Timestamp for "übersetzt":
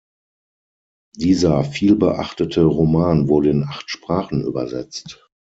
4.41-5.29